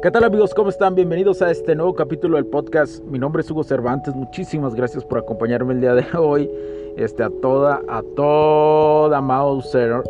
¿Qué 0.00 0.12
tal 0.12 0.22
amigos? 0.22 0.54
¿Cómo 0.54 0.68
están? 0.68 0.94
Bienvenidos 0.94 1.42
a 1.42 1.50
este 1.50 1.74
nuevo 1.74 1.92
capítulo 1.92 2.36
del 2.36 2.46
podcast. 2.46 3.02
Mi 3.06 3.18
nombre 3.18 3.42
es 3.42 3.50
Hugo 3.50 3.64
Cervantes. 3.64 4.14
Muchísimas 4.14 4.76
gracias 4.76 5.04
por 5.04 5.18
acompañarme 5.18 5.74
el 5.74 5.80
día 5.80 5.94
de 5.94 6.06
hoy. 6.16 6.48
Este, 6.96 7.24
a 7.24 7.30
toda, 7.30 7.82
a 7.88 8.02
toda 8.14 9.20
Mauser 9.20 10.04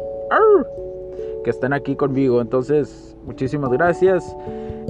que 1.43 1.49
están 1.49 1.73
aquí 1.73 1.97
conmigo. 1.97 2.43
Entonces, 2.43 3.17
muchísimas 3.25 3.71
gracias. 3.71 4.37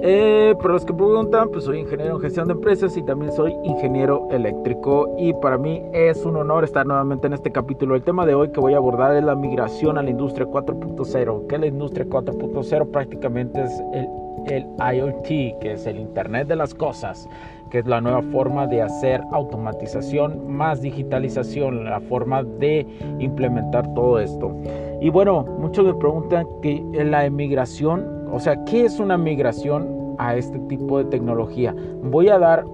Eh, 0.02 0.56
para 0.60 0.74
los 0.74 0.84
que 0.84 0.92
preguntan, 0.92 1.48
pues 1.50 1.64
soy 1.64 1.78
ingeniero 1.78 2.16
en 2.16 2.20
gestión 2.20 2.48
de 2.48 2.54
empresas 2.54 2.96
y 2.96 3.02
también 3.04 3.30
soy 3.30 3.54
ingeniero 3.62 4.26
eléctrico. 4.32 5.14
Y 5.16 5.32
para 5.34 5.58
mí 5.58 5.80
es 5.92 6.24
un 6.24 6.34
honor 6.34 6.64
estar 6.64 6.84
nuevamente 6.84 7.28
en 7.28 7.34
este 7.34 7.52
capítulo. 7.52 7.94
El 7.94 8.02
tema 8.02 8.26
de 8.26 8.34
hoy 8.34 8.50
que 8.50 8.58
voy 8.58 8.74
a 8.74 8.78
abordar 8.78 9.14
es 9.14 9.22
la 9.22 9.36
migración 9.36 9.96
a 9.96 10.02
la 10.02 10.10
industria 10.10 10.46
4.0. 10.46 11.46
Que 11.46 11.58
la 11.58 11.66
industria 11.66 12.04
4.0 12.04 12.90
prácticamente 12.90 13.62
es 13.62 13.72
el 13.92 14.08
el 14.46 14.66
IoT, 14.78 15.58
que 15.60 15.72
es 15.72 15.86
el 15.86 15.98
Internet 15.98 16.48
de 16.48 16.56
las 16.56 16.74
Cosas, 16.74 17.28
que 17.70 17.78
es 17.78 17.86
la 17.86 18.00
nueva 18.00 18.22
forma 18.22 18.66
de 18.66 18.82
hacer 18.82 19.22
automatización 19.32 20.50
más 20.50 20.80
digitalización, 20.80 21.84
la 21.84 22.00
forma 22.00 22.42
de 22.42 22.86
implementar 23.18 23.92
todo 23.94 24.18
esto. 24.18 24.54
Y 25.00 25.10
bueno, 25.10 25.44
muchos 25.58 25.84
me 25.84 25.94
preguntan 25.94 26.46
que 26.62 26.82
la 26.92 27.24
emigración, 27.24 28.28
o 28.32 28.40
sea, 28.40 28.64
¿qué 28.64 28.84
es 28.84 28.98
una 28.98 29.18
migración 29.18 30.16
a 30.18 30.34
este 30.36 30.58
tipo 30.60 30.98
de 30.98 31.04
tecnología? 31.04 31.74
Voy 32.02 32.28
a 32.28 32.38
dar 32.38 32.64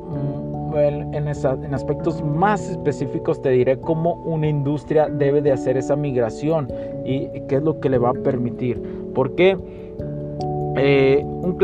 en, 0.77 1.15
en, 1.15 1.29
aspectos 1.75 2.23
más 2.23 2.69
específicos 2.71 3.41
te 3.41 3.51
diré 3.51 3.79
cómo 3.79 4.15
una 4.25 4.49
industria 4.49 5.09
debe 5.09 5.41
de 5.41 5.53
hacer 5.53 5.77
esa 5.77 5.97
migración 5.97 6.69
y 7.05 7.29
qué 7.49 7.57
es 7.57 7.63
lo 7.63 7.79
que 7.81 7.91
le 7.91 7.99
va 7.99 8.11
a 8.11 8.15
permitir. 8.15 8.83
¿Por 9.15 9.35
qué? 9.35 9.57
Eh, 10.77 11.23
un 11.25 11.57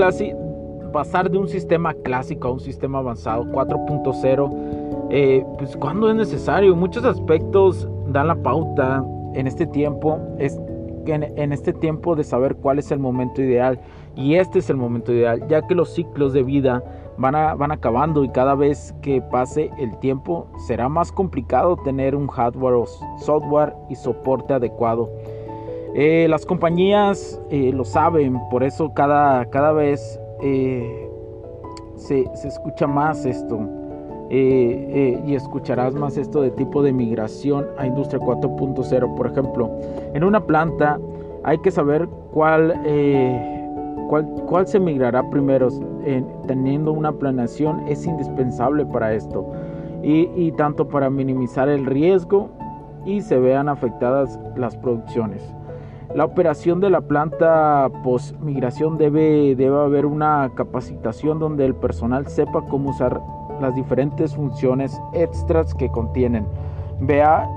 pasar 0.93 1.31
de 1.31 1.39
un 1.39 1.49
sistema 1.49 1.95
clásico 1.95 2.49
a 2.49 2.53
un 2.53 2.61
sistema 2.61 2.99
avanzado 2.99 3.45
4.0, 3.45 5.09
eh, 5.11 5.45
pues 5.59 5.77
cuando 5.77 6.09
es 6.11 6.17
necesario. 6.17 6.75
Muchos 6.77 7.05
aspectos 7.05 7.89
dan 8.09 8.29
la 8.29 8.37
pauta 8.37 9.05
en 9.35 9.47
este 9.47 9.67
tiempo, 9.67 10.19
es 10.39 10.59
en, 11.07 11.25
en 11.37 11.53
este 11.53 11.73
tiempo 11.73 12.15
de 12.15 12.25
saber 12.25 12.57
cuál 12.57 12.79
es 12.79 12.91
el 12.91 12.99
momento 12.99 13.43
ideal. 13.43 13.81
Y 14.17 14.35
este 14.35 14.59
es 14.59 14.71
el 14.71 14.77
momento 14.77 15.13
ideal, 15.13 15.47
ya 15.49 15.67
que 15.67 15.75
los 15.75 15.91
ciclos 15.91 16.33
de 16.33 16.43
vida 16.43 16.83
van, 17.17 17.35
van 17.59 17.73
acabando 17.73 18.25
y 18.25 18.29
cada 18.31 18.55
vez 18.55 18.95
que 19.03 19.21
pase 19.21 19.71
el 19.79 19.97
tiempo 19.99 20.47
será 20.67 20.89
más 20.89 21.13
complicado 21.13 21.77
tener 21.77 22.17
un 22.17 22.27
hardware 22.27 22.75
o 22.75 22.87
software 23.19 23.75
y 23.89 23.95
soporte 23.95 24.55
adecuado. 24.55 25.09
Eh, 25.95 26.29
las 26.29 26.47
compañías 26.47 27.41
eh, 27.51 27.73
lo 27.73 27.85
saben, 27.85 28.39
por 28.49 28.63
eso 28.63 28.95
cada, 28.95 29.45
cada 29.47 29.73
vez 29.73 30.21
eh, 30.41 31.11
se, 31.97 32.25
se, 32.35 32.49
escucha 32.49 32.87
más 32.87 33.27
esto 33.27 33.59
y 34.33 35.35
escucharás 35.35 35.93
más 35.95 36.17
esto 36.17 36.41
de 36.41 36.53
tipo 36.53 36.85
de 36.85 36.93
migración 36.93 37.67
a 37.77 37.87
industria 37.87 38.21
4.0. 38.21 39.17
Por 39.17 39.27
ejemplo, 39.27 39.69
en 40.15 40.23
una 40.23 40.47
planta 40.47 41.01
hay 41.43 41.59
que 41.59 41.73
saber 41.73 42.09
cuál, 42.33 42.81
cuál, 44.09 44.29
cuál, 44.47 44.69
se 44.69 44.79
migrará 44.79 45.29
primero. 45.31 45.69
teniendo 46.47 46.93
una 46.93 47.11
planeación 47.11 47.83
es 47.89 48.07
indispensable 48.07 48.87
para 48.87 49.13
esto 49.13 49.45
y, 50.05 50.31
y 50.37 50.53
tanto 50.53 50.87
para 50.87 51.11
minimizar 51.11 51.69
el 51.69 51.85
riesgo 51.85 52.51
y 53.05 53.23
se 53.23 53.37
vean 53.37 53.69
afectadas 53.69 54.39
las 54.55 54.77
producciones. 54.77 55.43
La 56.15 56.25
operación 56.25 56.81
de 56.81 56.91
la 56.91 57.03
planta 57.03 57.89
post-migración 58.03 58.99
debe, 58.99 59.55
debe 59.55 59.79
haber 59.79 60.07
una 60.07 60.51
capacitación 60.57 61.39
donde 61.39 61.65
el 61.65 61.75
personal 61.77 62.27
sepa 62.27 62.63
cómo 62.63 62.91
usar 62.91 63.21
las 63.61 63.77
diferentes 63.77 64.35
funciones 64.35 65.01
extras 65.13 65.73
que 65.73 65.89
contienen. 65.89 66.47
Vea, 67.01 67.49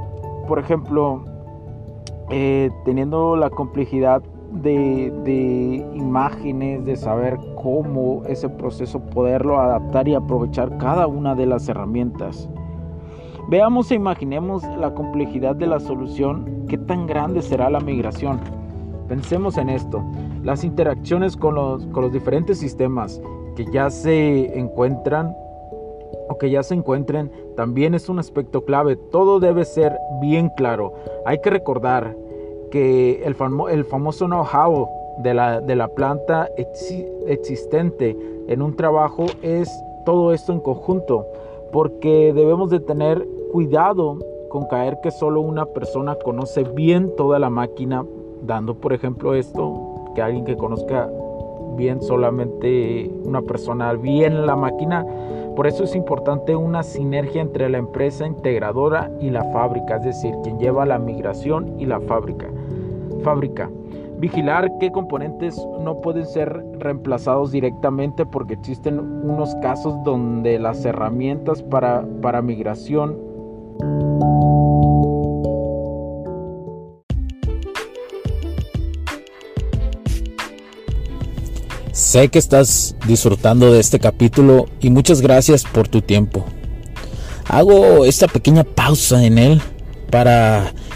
por 0.48 0.60
ejemplo, 0.60 1.24
eh, 2.30 2.70
teniendo 2.86 3.36
la 3.36 3.50
complejidad 3.50 4.22
de, 4.52 5.12
de, 5.24 5.88
imágenes, 5.96 6.86
de 6.86 6.96
saber 6.96 7.40
cómo 7.56 8.22
ese 8.28 8.50
proceso 8.50 9.00
poderlo 9.00 9.60
adaptar 9.60 10.08
y 10.08 10.14
aprovechar 10.14 10.78
cada 10.78 11.08
una 11.08 11.34
de 11.34 11.48
las 11.48 11.68
herramientas. 11.70 12.48
Veamos 13.50 13.92
e 13.92 13.96
imaginemos 13.96 14.64
la 14.80 14.94
complejidad 14.94 15.56
de 15.56 15.68
la 15.68 15.80
solución, 15.80 16.66
qué 16.70 16.78
tan 16.78 17.06
grande 17.06 17.42
será 17.42 17.70
la 17.70 17.82
migración. 17.82 18.40
Pensemos 19.10 19.58
en 19.58 19.70
esto, 19.70 20.02
las 20.44 20.64
interacciones 20.64 21.36
con 21.36 21.56
los, 21.56 22.14
diferentes 22.14 22.58
sistemas 22.58 23.22
que 23.56 23.66
ya 23.66 23.90
se 23.90 24.58
encuentran 24.58 25.36
o 26.30 26.38
que 26.40 26.50
ya 26.50 26.64
se 26.64 26.74
encuentren 26.74 27.32
también 27.58 27.94
es 27.94 28.08
un 28.08 28.18
aspecto 28.18 28.64
clave. 28.64 28.96
Todo 28.96 29.42
debe 29.42 29.66
ser 29.66 30.00
bien 30.22 30.50
claro. 30.56 30.94
Hay 31.26 31.42
que 31.42 31.50
recordar 31.50 32.16
que 32.72 33.24
el, 33.26 33.36
famoso 33.36 34.26
know-how 34.26 34.88
de 35.18 35.34
la 35.76 35.88
planta 35.96 36.48
existente 37.28 38.18
en 38.48 38.62
un 38.62 38.76
trabajo 38.76 39.26
es 39.42 39.70
todo 40.06 40.34
esto 40.34 40.54
en 40.54 40.62
conjunto 40.62 41.28
porque 41.74 42.32
debemos 42.34 42.70
de 42.70 42.80
tener 42.80 43.28
cuidado 43.52 44.20
con 44.50 44.68
caer 44.68 45.00
que 45.02 45.10
solo 45.10 45.42
una 45.42 45.66
persona 45.66 46.16
conoce 46.24 46.64
bien 46.64 47.12
toda 47.18 47.40
la 47.40 47.50
máquina, 47.50 48.06
dando 48.44 48.76
por 48.76 48.94
ejemplo 48.94 49.34
esto, 49.34 50.12
que 50.16 50.22
alguien 50.22 50.46
que 50.46 50.56
conozca 50.56 51.10
bien 51.76 52.02
solamente 52.04 53.12
una 53.26 53.42
persona 53.42 53.94
bien 53.94 54.46
la 54.46 54.56
máquina. 54.56 55.06
Por 55.56 55.66
eso 55.66 55.84
es 55.84 55.96
importante 55.96 56.56
una 56.56 56.84
sinergia 56.84 57.42
entre 57.42 57.68
la 57.70 57.80
empresa 57.80 58.28
integradora 58.28 59.12
y 59.20 59.32
la 59.32 59.44
fábrica, 59.46 59.98
es 59.98 60.04
decir, 60.04 60.36
quien 60.44 60.60
lleva 60.60 60.86
la 60.86 61.00
migración 61.00 61.80
y 61.80 61.88
la 61.88 62.00
fábrica. 62.00 62.48
Fábrica. 63.24 63.70
Vigilar 64.24 64.72
qué 64.80 64.90
componentes 64.90 65.62
no 65.82 66.00
pueden 66.00 66.26
ser 66.26 66.64
reemplazados 66.80 67.52
directamente 67.52 68.26
porque 68.26 68.54
existen 68.54 68.98
unos 68.98 69.54
casos 69.56 70.02
donde 70.06 70.58
las 70.60 70.86
herramientas 70.86 71.62
para, 71.62 72.06
para 72.22 72.42
migración 72.42 73.18
Sé 81.92 82.30
que 82.30 82.40
estás 82.40 82.96
disfrutando 83.06 83.74
de 83.74 83.82
este 83.82 84.00
capítulo 84.00 84.68
y 84.80 84.90
muchas 84.90 85.20
gracias 85.20 85.66
por 85.66 85.90
tu 85.90 86.02
tiempo. 86.02 86.46
Hago 87.50 88.06
esta 88.06 88.30
pequeña 88.30 88.64
pausa 88.64 89.26
en 89.26 89.38
él 89.38 89.62
para 90.10 90.72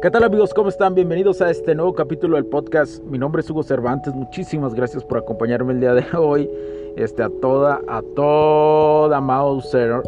¿Qué 0.00 0.12
tal 0.12 0.22
amigos? 0.22 0.54
¿Cómo 0.54 0.68
están? 0.68 0.94
Bienvenidos 0.94 1.42
a 1.42 1.50
este 1.50 1.74
nuevo 1.74 1.92
capítulo 1.92 2.36
del 2.36 2.46
podcast. 2.46 3.02
Mi 3.02 3.18
nombre 3.18 3.40
es 3.40 3.50
Hugo 3.50 3.64
Cervantes. 3.64 4.14
Muchísimas 4.14 4.72
gracias 4.72 5.04
por 5.04 5.18
acompañarme 5.18 5.72
el 5.72 5.80
día 5.80 5.92
de 5.92 6.06
hoy. 6.16 6.48
este, 6.96 7.24
a 7.24 7.28
toda, 7.28 7.80
a 7.88 8.00
toda 8.14 9.20
Mauser 9.20 10.00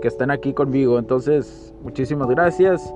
que 0.00 0.06
están 0.06 0.30
aquí 0.30 0.52
conmigo. 0.52 1.00
Entonces, 1.00 1.74
muchísimas 1.82 2.28
gracias. 2.28 2.94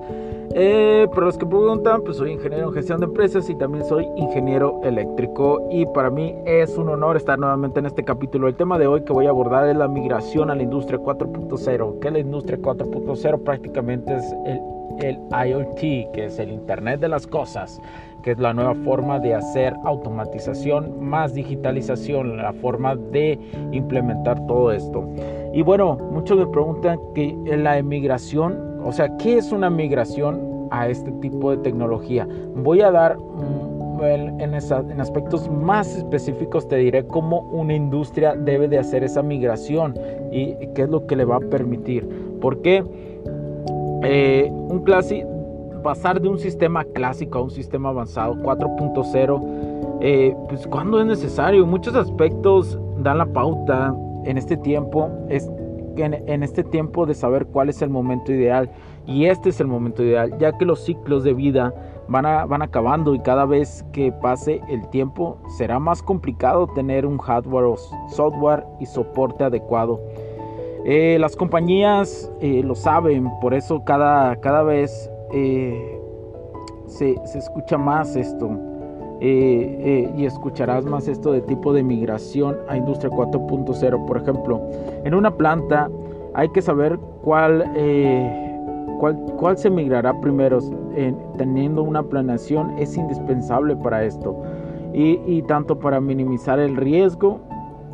Eh, 0.53 1.05
para 1.13 1.25
los 1.25 1.37
que 1.37 1.45
preguntan, 1.45 2.01
pues 2.01 2.15
soy 2.15 2.31
ingeniero 2.31 2.69
en 2.69 2.73
gestión 2.73 3.01
de 3.01 3.07
empresas 3.07 3.49
y 3.49 3.55
también 3.55 3.83
soy 3.83 4.05
ingeniero 4.15 4.79
eléctrico 4.83 5.67
y 5.69 5.85
para 5.87 6.09
mí 6.09 6.33
es 6.45 6.77
un 6.77 6.87
honor 6.87 7.17
estar 7.17 7.37
nuevamente 7.37 7.79
en 7.79 7.87
este 7.87 8.05
capítulo. 8.05 8.47
El 8.47 8.55
tema 8.55 8.79
de 8.79 8.87
hoy 8.87 9.03
que 9.03 9.11
voy 9.11 9.25
a 9.25 9.31
abordar 9.31 9.67
es 9.67 9.75
la 9.75 9.89
migración 9.89 10.49
a 10.49 10.55
la 10.55 10.63
industria 10.63 10.97
4.0. 10.97 11.99
que 11.99 12.09
la 12.09 12.19
industria 12.19 12.57
4.0? 12.57 13.43
Prácticamente 13.43 14.15
es 14.15 14.25
el, 14.45 14.59
el 14.99 15.19
IoT, 15.31 16.11
que 16.13 16.25
es 16.25 16.39
el 16.39 16.51
Internet 16.51 16.99
de 16.99 17.09
las 17.09 17.27
Cosas 17.27 17.81
que 18.21 18.31
es 18.31 18.39
la 18.39 18.53
nueva 18.53 18.75
forma 18.75 19.19
de 19.19 19.35
hacer 19.35 19.75
automatización 19.83 21.03
más 21.03 21.33
digitalización, 21.33 22.37
la 22.37 22.53
forma 22.53 22.95
de 22.95 23.39
implementar 23.71 24.45
todo 24.47 24.71
esto. 24.71 25.03
Y 25.53 25.61
bueno, 25.63 25.97
muchos 26.11 26.37
me 26.37 26.47
preguntan 26.47 26.99
que 27.13 27.35
la 27.45 27.77
emigración, 27.77 28.79
o 28.83 28.91
sea, 28.91 29.15
¿qué 29.17 29.37
es 29.37 29.51
una 29.51 29.69
migración 29.69 30.67
a 30.71 30.87
este 30.87 31.11
tipo 31.13 31.51
de 31.51 31.57
tecnología? 31.57 32.27
Voy 32.55 32.81
a 32.81 32.91
dar 32.91 33.17
en, 34.01 34.41
en, 34.41 34.55
aspectos 35.01 35.47
más 35.49 35.95
específicos 35.95 36.67
te 36.67 36.77
diré 36.77 37.05
cómo 37.05 37.41
una 37.51 37.75
industria 37.75 38.35
debe 38.35 38.67
de 38.67 38.79
hacer 38.79 39.03
esa 39.03 39.21
migración 39.21 39.93
y 40.31 40.55
qué 40.73 40.83
es 40.83 40.89
lo 40.89 41.05
que 41.05 41.15
le 41.15 41.25
va 41.25 41.35
a 41.35 41.39
permitir. 41.39 42.07
Porque 42.41 42.83
eh, 44.03 44.49
un 44.51 44.83
pasar 45.83 46.21
de 46.21 46.27
un 46.27 46.39
sistema 46.39 46.83
clásico 46.83 47.39
a 47.39 47.41
un 47.43 47.51
sistema 47.51 47.89
avanzado 47.89 48.35
4.0, 48.35 49.99
eh, 50.01 50.35
pues 50.49 50.67
cuando 50.67 50.99
es 50.99 51.05
necesario. 51.05 51.65
Muchos 51.65 51.95
aspectos 51.95 52.79
dan 52.99 53.19
la 53.19 53.25
pauta 53.25 53.95
en 54.25 54.37
este 54.37 54.57
tiempo, 54.57 55.09
es 55.29 55.49
en, 55.97 56.13
en 56.27 56.43
este 56.43 56.63
tiempo 56.63 57.05
de 57.05 57.13
saber 57.13 57.45
cuál 57.47 57.69
es 57.69 57.81
el 57.81 57.89
momento 57.89 58.31
ideal. 58.31 58.69
Y 59.05 59.25
este 59.25 59.49
es 59.49 59.59
el 59.59 59.67
momento 59.67 60.03
ideal, 60.03 60.37
ya 60.37 60.57
que 60.57 60.65
los 60.65 60.83
ciclos 60.83 61.23
de 61.23 61.33
vida 61.33 61.73
van, 62.07 62.23
van 62.47 62.61
acabando 62.61 63.15
y 63.15 63.19
cada 63.19 63.45
vez 63.45 63.83
que 63.93 64.11
pase 64.11 64.61
el 64.69 64.87
tiempo 64.89 65.37
será 65.57 65.79
más 65.79 66.03
complicado 66.03 66.67
tener 66.67 67.05
un 67.05 67.17
hardware 67.17 67.65
o 67.65 67.77
software 68.09 68.63
y 68.79 68.85
soporte 68.85 69.43
adecuado. 69.43 69.99
Eh, 70.83 71.17
las 71.19 71.35
compañías 71.35 72.31
eh, 72.39 72.63
lo 72.63 72.73
saben, 72.73 73.29
por 73.39 73.53
eso 73.53 73.83
cada, 73.83 74.35
cada 74.37 74.63
vez 74.63 75.11
eh, 75.31 75.99
se, 76.87 77.15
escucha 77.35 77.77
más 77.77 78.15
esto 78.15 78.49
y 79.23 80.25
escucharás 80.25 80.83
más 80.83 81.07
esto 81.07 81.31
de 81.31 81.41
tipo 81.41 81.73
de 81.73 81.83
migración 81.83 82.57
a 82.67 82.75
industria 82.75 83.11
4.0. 83.11 84.05
Por 84.07 84.17
ejemplo, 84.17 84.59
en 85.03 85.13
una 85.13 85.37
planta 85.37 85.91
hay 86.33 86.49
que 86.49 86.63
saber 86.63 86.97
cuál, 87.21 87.63
cuál, 88.99 89.15
cuál, 89.37 89.57
se 89.59 89.69
migrará 89.69 90.19
primero. 90.21 90.57
teniendo 91.37 91.83
una 91.83 92.01
planeación 92.01 92.75
es 92.79 92.97
indispensable 92.97 93.75
para 93.75 94.03
esto 94.03 94.35
y, 94.91 95.19
y 95.27 95.43
tanto 95.43 95.77
para 95.77 96.01
minimizar 96.01 96.59
el 96.59 96.75
riesgo 96.75 97.41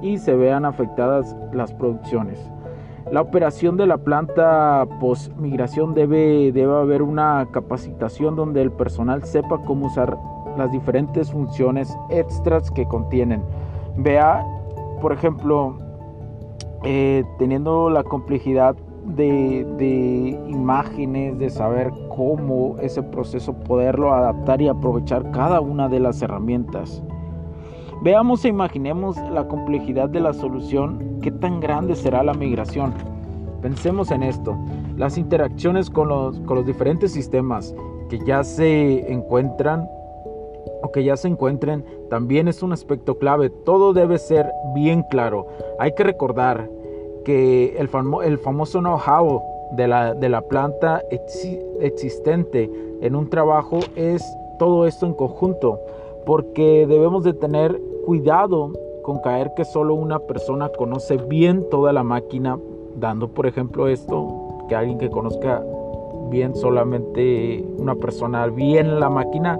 y 0.01 0.17
se 0.19 0.33
vean 0.33 0.63
afectadas 0.63 1.35
las 1.51 1.73
producciones. 1.73 2.39
La 3.11 3.21
operación 3.21 3.77
de 3.77 3.87
la 3.87 3.97
planta 3.97 4.85
post 4.99 5.31
migración 5.37 5.93
debe, 5.93 6.51
debe 6.51 6.75
haber 6.75 7.01
una 7.01 7.47
capacitación 7.51 8.35
donde 8.35 8.61
el 8.61 8.71
personal 8.71 9.23
sepa 9.23 9.59
cómo 9.59 9.87
usar 9.87 10.17
las 10.57 10.69
diferentes 10.73 11.31
funciones 11.31 11.97
extras 12.09 12.69
que 12.69 12.85
contienen. 12.85 13.43
Vea, 13.95 14.45
por 15.01 15.13
ejemplo, 15.13 15.77
eh, 16.83 17.23
teniendo 17.39 17.89
la 17.89 18.03
complejidad 18.03 18.75
de, 19.05 19.65
de, 19.77 20.37
imágenes, 20.49 21.39
de 21.39 21.49
saber 21.49 21.93
cómo 22.09 22.75
ese 22.81 23.03
proceso 23.03 23.53
poderlo 23.53 24.13
adaptar 24.13 24.61
y 24.61 24.67
aprovechar 24.67 25.31
cada 25.31 25.61
una 25.61 25.87
de 25.87 26.01
las 26.01 26.21
herramientas. 26.21 27.01
Veamos 28.01 28.45
e 28.45 28.49
imaginemos 28.49 29.17
la 29.31 29.47
complejidad 29.47 30.07
de 30.07 30.19
la 30.19 30.31
solución, 30.31 31.19
qué 31.21 31.31
tan 31.31 31.59
grande 31.59 31.95
será 31.95 32.21
la 32.23 32.35
migración. 32.35 32.93
Pensemos 33.61 34.11
en 34.11 34.21
esto, 34.21 34.55
las 34.97 35.17
interacciones 35.17 35.89
con 35.89 36.07
los, 36.09 36.65
diferentes 36.65 37.11
sistemas 37.11 37.73
que 38.07 38.19
ya 38.19 38.43
se 38.43 39.11
encuentran 39.11 39.89
o 40.83 40.91
que 40.91 41.03
ya 41.03 41.17
se 41.17 41.27
encuentren 41.27 41.83
también 42.07 42.47
es 42.47 42.61
un 42.61 42.71
aspecto 42.71 43.17
clave. 43.17 43.49
Todo 43.49 43.93
debe 43.93 44.19
ser 44.19 44.45
bien 44.75 45.03
claro. 45.09 45.47
Hay 45.79 45.95
que 45.95 46.03
recordar 46.03 46.69
que 47.25 47.77
el, 47.79 47.87
famoso 47.87 48.79
know-how 48.79 49.41
de 49.71 49.87
la 49.87 50.41
planta 50.47 51.01
existente 51.81 52.69
en 53.01 53.15
un 53.15 53.27
trabajo 53.27 53.79
es 53.95 54.23
todo 54.59 54.85
esto 54.85 55.07
en 55.07 55.13
conjunto 55.13 55.79
porque 56.27 56.85
debemos 56.87 57.23
de 57.23 57.33
tener 57.33 57.81
cuidado 58.05 58.73
con 59.01 59.19
caer 59.19 59.53
que 59.55 59.63
solo 59.63 59.95
una 59.95 60.19
persona 60.19 60.67
conoce 60.77 61.15
bien 61.15 61.65
toda 61.71 61.93
la 61.93 62.03
máquina, 62.03 62.59
dando 62.97 63.29
por 63.29 63.47
ejemplo 63.47 63.87
esto, 63.87 64.27
que 64.67 64.75
alguien 64.75 64.97
que 64.97 65.09
conozca 65.09 65.63
bien 66.29 66.53
solamente 66.53 67.63
una 67.77 67.95
persona 67.95 68.45
bien 68.47 68.99
la 68.99 69.09
máquina. 69.09 69.57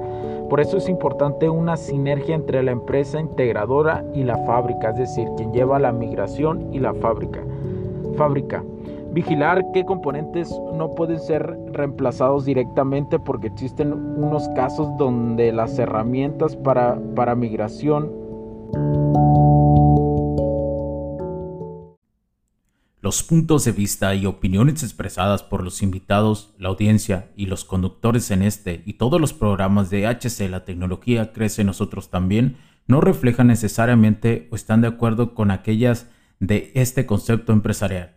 Por 0.50 0.60
eso 0.60 0.75
es 0.75 0.90
importante 0.90 1.50
una 1.50 1.78
sinergia 1.78 2.36
entre 2.36 2.62
la 2.62 2.72
empresa 2.72 3.22
integradora 3.22 4.04
y 4.13 4.24
la 4.24 4.38
fábrica, 4.40 4.90
es 4.90 4.98
decir, 4.98 5.30
quien 5.38 5.54
lleva 5.54 5.80
la 5.80 5.94
migración 5.94 6.68
y 6.74 6.80
la 6.80 6.94
fábrica. 6.94 7.46
Fábrica. 8.18 8.62
Vigilar 9.18 9.66
qué 9.74 9.84
componentes 9.84 10.48
no 10.75 10.94
pueden 10.94 11.19
ser 11.19 11.58
reemplazados 11.72 12.46
directamente 12.46 13.18
porque 13.18 13.48
existen 13.48 13.92
unos 13.92 14.48
casos 14.50 14.96
donde 15.00 15.52
las 15.52 15.80
herramientas 15.80 16.56
para, 16.56 17.00
para 17.16 17.34
migración 17.34 18.12
Los 23.02 23.24
puntos 23.24 23.66
de 23.66 23.72
vista 23.72 24.14
y 24.14 24.28
opiniones 24.28 24.84
expresadas 24.84 25.42
por 25.42 25.63
los 25.63 25.81
invitados, 25.81 26.54
la 26.60 26.70
audiencia 26.70 27.31
y 27.36 27.48
los 27.48 27.66
conductores 27.66 28.30
en 28.30 28.44
este 28.44 28.84
y 28.86 28.94
todos 29.00 29.20
los 29.20 29.34
programas 29.34 29.90
de 29.90 30.06
HC 30.06 30.48
La 30.48 30.63
Tecnología 30.63 31.34
Crece 31.34 31.63
Nosotros 31.63 32.12
también 32.12 32.58
no 32.86 33.01
reflejan 33.01 33.48
necesariamente 33.48 34.48
o 34.51 34.56
están 34.56 34.82
de 34.82 34.89
acuerdo 34.89 35.34
con 35.34 35.50
aquellas 35.50 36.08
de 36.39 36.72
este 36.75 37.08
concepto 37.08 37.51
empresarial 37.51 38.16